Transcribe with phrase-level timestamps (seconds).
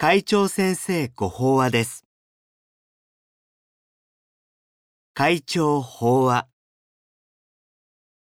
[0.00, 2.04] 会長先生ご法話です。
[5.12, 6.46] 会長法話。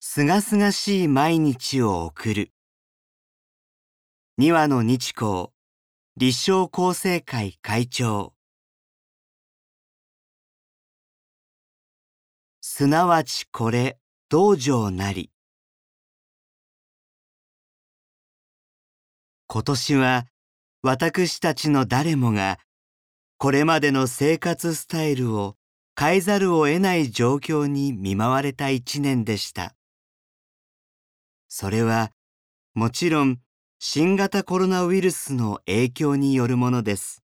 [0.00, 2.50] すがすがしい毎日を送る。
[4.36, 5.50] 二羽の日光、
[6.16, 8.34] 立正厚生会会長。
[12.60, 13.96] すなわちこれ、
[14.28, 15.30] 道場なり。
[19.46, 20.26] 今年は
[20.82, 22.58] 私たちの誰もが
[23.36, 25.56] これまでの生活スタイルを
[25.98, 29.74] 変えざるを得ない状況に見舞われた一年でした。
[31.48, 32.12] それは
[32.72, 33.40] もちろん
[33.78, 37.22] 新型コロナウイルスの影響によるものです。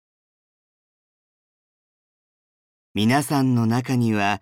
[2.95, 4.41] 皆さんの中には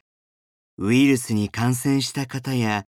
[0.79, 2.85] ウイルスに感染した方や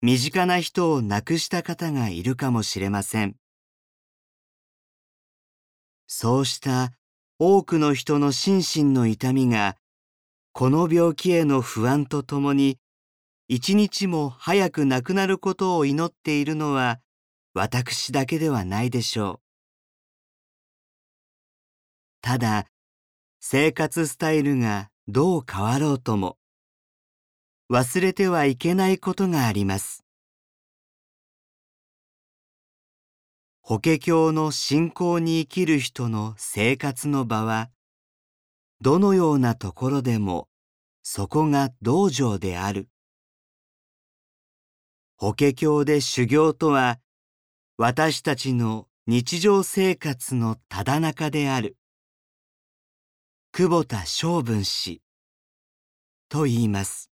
[0.00, 3.36] 身近な人を亡くした方がいるかもしれません。
[6.06, 6.92] そうした
[7.38, 9.76] 多くの人の心身の痛みが、
[10.52, 12.78] この病気への不安とともに、
[13.48, 17.00] 一日も早く亡くなることを祈っているのは、
[17.52, 19.40] 私だけではないでしょう。
[22.20, 22.66] ただ、
[23.40, 26.38] 生活スタイルがどう変わろうとも、
[27.70, 30.03] 忘れてはいけないことがあります。
[33.66, 37.70] 法華経の信仰に生きる人の生活の場は、
[38.82, 40.50] どのようなところでも
[41.02, 42.90] そこが道場である。
[45.16, 47.00] 法華経で修行とは、
[47.78, 51.78] 私たちの日常生活のただ中である。
[53.50, 55.00] 久保田昌文氏
[56.28, 57.10] と言います。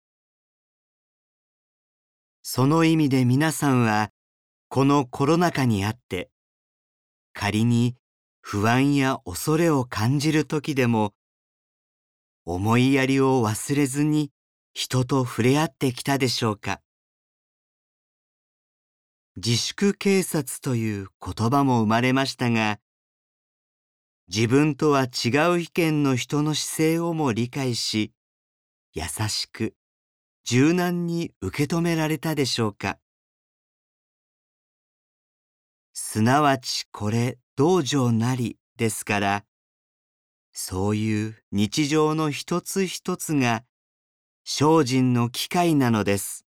[2.40, 4.12] その意味で皆さんは、
[4.70, 6.30] このコロナ禍にあって、
[7.41, 7.94] 仮に
[8.41, 11.14] 不安や恐れを感じる時でも
[12.45, 14.33] 思いやりを忘れずに
[14.75, 16.80] 人と触れ合ってきたでしょうか。
[19.36, 22.80] 自粛警察という言葉も生まれましたが
[24.27, 28.12] 自分とは違う意見の人の姿勢をも理解し
[28.95, 29.77] 優しく
[30.45, 32.98] 柔軟に受け止められたでしょうか。
[36.01, 39.45] すなわちこれ道場なりですから、
[40.53, 43.64] そういう日常の一つ一つが
[44.45, 46.47] 精進の機会なのです。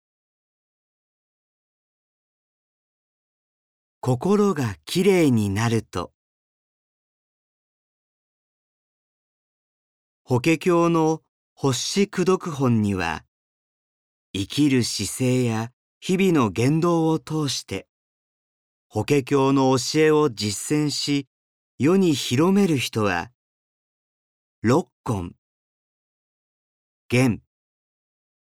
[4.01, 6.13] 心がきれいになると、
[10.25, 11.23] 法華経の
[11.55, 13.25] 発し功読本には、
[14.35, 15.71] 生きる姿勢や
[16.01, 17.87] 日々の言動を通して、
[18.89, 21.29] 法華経の教えを実践し、
[21.79, 23.31] 世に広める人は、
[24.63, 25.33] 六根、
[27.09, 27.43] 元、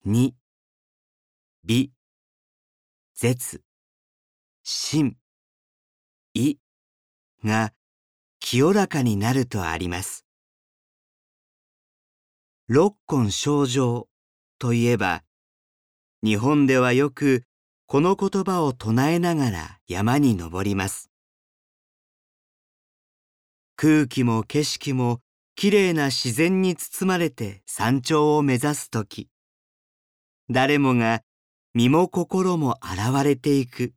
[0.03, 0.35] 二、
[1.63, 1.91] 美、
[3.15, 3.61] 絶、
[4.63, 5.17] 心、
[6.33, 6.57] 意。
[7.43, 7.73] が
[8.39, 10.25] 清らかになるとあります。
[12.67, 14.07] 六根症状
[14.59, 15.23] といえば、
[16.23, 17.43] 日本ではよく
[17.91, 21.11] この言葉を唱えながら山に登ります。
[23.75, 25.19] 空気も景色も
[25.57, 29.27] きれいな自然に包まれて山頂を目指すとき、
[30.49, 31.21] 誰もが
[31.73, 33.91] 身も心も洗われていく。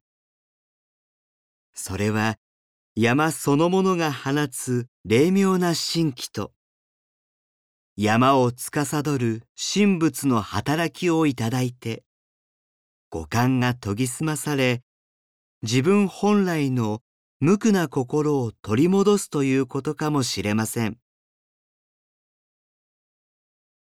[1.73, 2.35] それは
[2.97, 6.51] 山そのものが放つ霊妙な神気と、
[7.97, 12.04] 山を司る神仏の働きをいただいて、
[13.15, 14.83] 五感が研ぎ澄まされ、
[15.63, 17.01] 自分本来の
[17.39, 20.99] 無垢な心を取り戻すということかもしれません。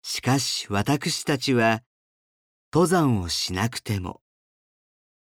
[0.02, 1.84] しかし私たちは、
[2.72, 4.22] 登山をしなくても、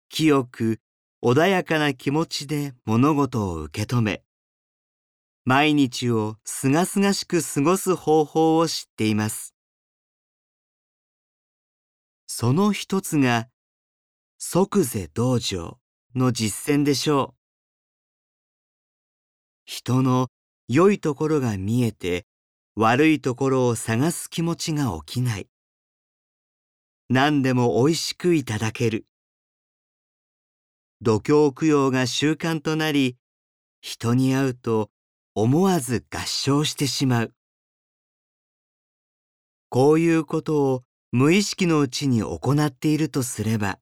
[0.10, 0.80] 清く
[1.24, 4.22] 穏やかな気持ちで物事を受け止め、
[5.44, 9.56] 毎日をすがすがしく過ごす方法を知っています。
[12.28, 13.48] その一つが
[14.40, 15.80] 即是道場
[16.16, 17.38] の実践でしょう。
[19.66, 20.28] 人の
[20.68, 22.26] 良いところが見えて
[22.76, 25.48] 悪いところを探す気持ちが起きない。
[27.10, 29.08] 何でも美味しくいただける。
[31.02, 33.18] 度胸供養が習慣となり、
[33.82, 34.92] 人に会うと
[35.34, 37.34] 思わず合唱してしまう。
[39.70, 43.80] こういうことを無意識のうちに行っているとすれば、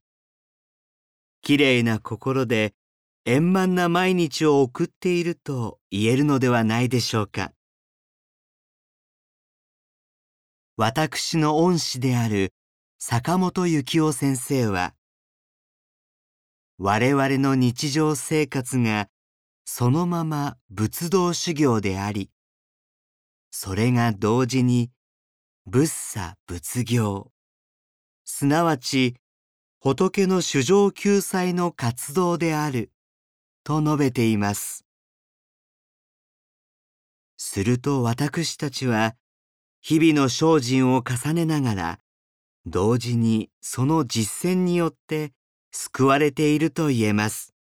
[1.46, 2.74] きれいな心で
[3.24, 7.52] 円満な毎日を送っていると言えるのではないでしょうか。
[10.76, 12.52] 私の恩師である
[12.98, 14.96] 坂本幸夫先生は、
[16.80, 19.08] 我々の日常生活が
[19.66, 22.32] そのまま仏道修行であり、
[23.52, 24.90] それが同時に
[25.68, 27.32] 仏査仏行、
[28.24, 29.18] すなわち
[29.86, 32.90] 仏の主情救済の活動である
[33.64, 34.84] と述べています。
[37.38, 39.16] すると私たちは
[39.82, 42.00] 日々の精進を重ねながら
[42.66, 45.34] 同時にその実践によって
[45.72, 47.54] 救われていると言えます。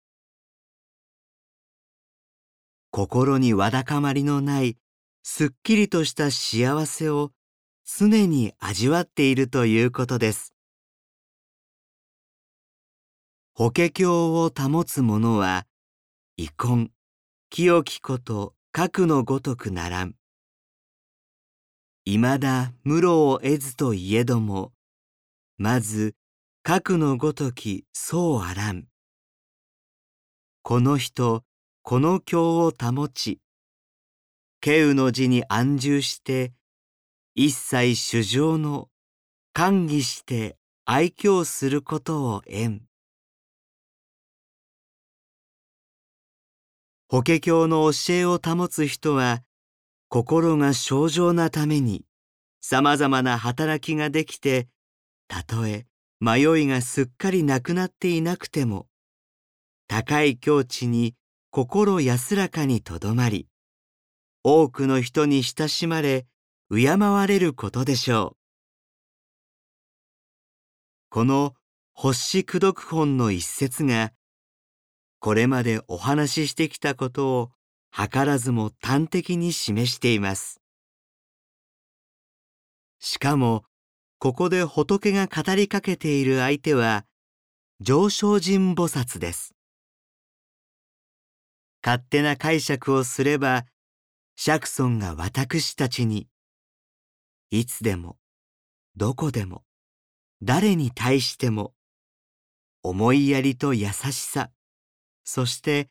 [2.90, 4.78] 心にわだかまりのない
[5.24, 7.32] すっきりとした幸せを
[7.86, 10.53] 常に味わっているということです。
[13.56, 15.68] 法華経を保つ者は、
[16.38, 16.90] 遺恨、
[17.52, 20.16] 清きこと核のごとくならん。
[22.04, 24.74] 未だ無路を得ずといえども、
[25.60, 26.16] まず
[26.64, 28.88] 核のごときそうあらん。
[30.64, 31.44] この人、
[31.84, 33.40] この経を保ち、
[34.62, 36.54] 敬雨の字に安住して、
[37.36, 38.90] 一切主情の
[39.54, 42.82] 歓義して愛嬌することを縁。
[47.14, 49.44] 法華経の教えを保つ人は、
[50.10, 52.06] 心が正常なために、
[52.60, 54.68] 様々な働きができて、
[55.28, 55.86] たとえ
[56.20, 58.88] 迷いがすっかりなくなっていなくても、
[59.88, 61.14] 高い境地に
[61.52, 63.48] 心安らかにとどまり、
[64.44, 66.26] 多くの人に親しまれ、
[66.72, 68.38] 敬われることでしょう。
[71.12, 71.54] この
[71.94, 74.14] 星功読本の一節が、
[75.24, 77.52] これまでお話ししてきたことを
[77.98, 80.60] 図らずも端的に示しています。
[83.00, 83.64] しかも、
[84.20, 87.06] ここで仏が語りかけている相手は、
[87.80, 89.56] 上昇人菩薩です。
[91.82, 93.66] 勝手な解釈をすれば、
[94.36, 96.28] 釈尊が私たちに、
[97.50, 98.18] いつでも、
[98.98, 99.64] どこでも、
[100.42, 101.74] 誰に対しても、
[102.82, 104.50] 思いやりと優しさ、
[105.24, 105.90] そして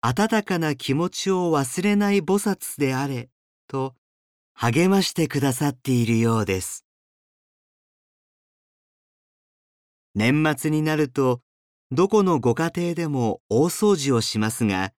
[0.00, 3.30] 温かな気持ちを忘れない菩薩であれ、
[3.66, 3.94] と
[4.54, 6.84] 励ましてくださっているようです。
[10.14, 11.40] 年末になると、
[11.90, 14.92] どこのご家庭でも大掃除をしますが、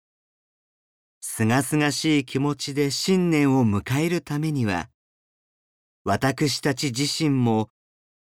[1.21, 4.89] すがすがしい気持ちで新年を迎えるためには、
[6.05, 7.71] 私たち自身も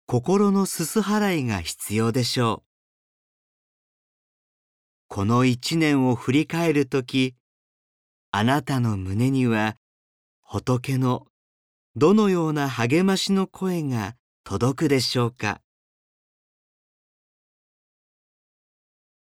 [0.07, 2.64] 心のすす払いが必要でしょう。
[5.07, 7.35] この一年を振り返るとき、
[8.31, 9.77] あなたの胸には
[10.41, 11.27] 仏の
[11.95, 15.61] どのような励ましの声が届くでしょうか？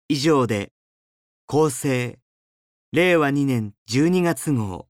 [0.09, 0.73] 以上で、
[1.47, 2.19] 厚生
[2.93, 4.87] 令和2年12月号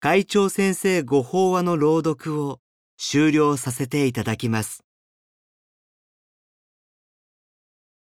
[0.00, 2.60] 会長先生ご法話の朗読を
[2.98, 4.85] 終了させていただきます。